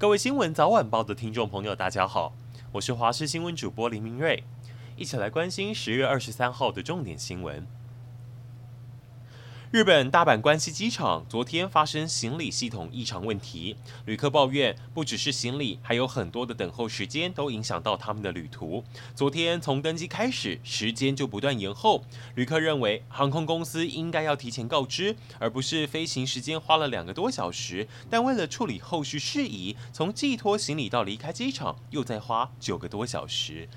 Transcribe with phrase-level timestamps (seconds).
[0.00, 2.32] 各位新闻早晚报的听众朋友，大家好，
[2.70, 4.44] 我是华视新闻主播林明瑞，
[4.96, 7.66] 一起来关心十月二十三号的重点新闻。
[9.70, 13.76] 日本大阪关西机场昨天发生行李系统异常问题，
[14.06, 18.82] 旅客抱怨不只是行李，还有很多的等候时间都影响到他们的旅途。
[19.14, 22.02] 昨天从登机开始，时间就不断延后。
[22.34, 33.68] 旅客认为航空公司应该要提前告知，而不是飞行时间花了两个多小时，但为了处理后续事宜，从寄托行李到离开机场又再花九个多小时。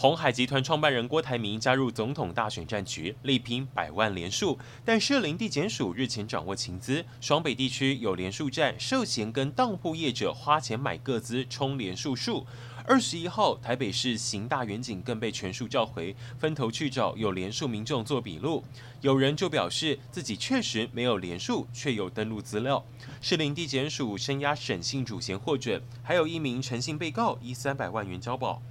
[0.00, 4.58] 鸿海集团创办人郭台铭加入总统大选战局，力拼百万连署。
[4.82, 12.46] 但士林地检署日前掌握情资，双北地区有连署站涉嫌跟当铺业者花钱买个资充连数数。
[12.86, 18.64] 二十一号，台北市刑大员警更被全数召回，分头去找有连数民众做笔录。
[19.02, 22.82] 有人就表示自己确实没有连数，却有登录资料。
[23.20, 28.62] 士林地检署声押沈姓主嫌获准，还有一名陈姓被告以三百万元交保。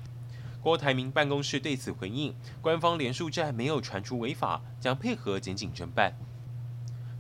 [0.62, 6.14] 郭台铭办公室对此回应，官方连数债没有传出违法，将配合检警侦办。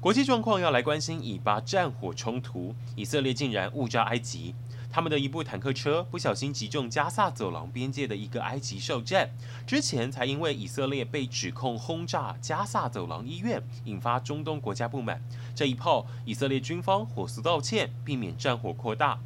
[0.02, 4.56] 国际状况要来关心以巴战火冲突，以色列竟然误炸埃及，
[4.90, 9.30] 他们的一部坦克车不小心击中加萨走廊边界的一个埃及哨站，
[9.67, 15.22] 之前才因为以色列被指控轰炸加萨走廊医院，引发中东国家不满。
[15.54, 19.20] 这一炮，以色列军方火速道歉，避免战火扩大。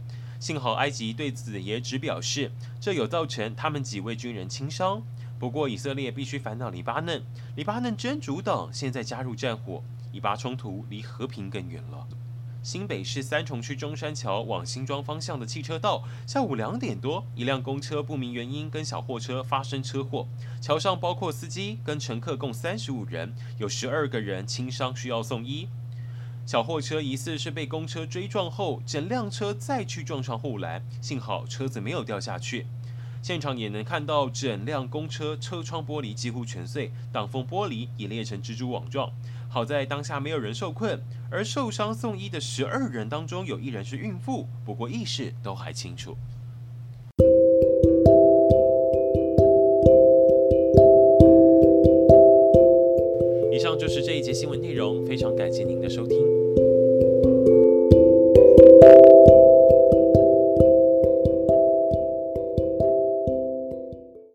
[0.43, 5.01] 幸好埃及对此也只表示，这有造成他们几位军人轻伤。
[5.39, 7.23] 不过以色列必须烦恼黎巴嫩，
[7.55, 12.05] 黎巴嫩真主党现在加入战火，以巴冲突离和平更远了。
[12.61, 20.27] 新北市三重区中山桥往新庄方向的汽车道，下午两点多，一辆公车不明原因跟小货车发生车祸，
[20.59, 25.69] 桥上包括司机跟乘客共三十五人，有十二个人轻伤需要送医。
[26.45, 32.67] 小货车疑似是被公车追撞后，整辆车再去撞上护栏，幸好车子没有掉下去。
[33.21, 39.09] 现场也能看到整辆公车车窗玻璃几乎全碎，挡风玻璃也裂成蜘蛛网状。
[39.47, 41.01] 好在当下没有人受困，
[41.31, 46.17] 而受伤送医的十二人当中有一人是孕妇，不过意识都还清楚。
[54.63, 56.42] 内容，非常感谢您的收听。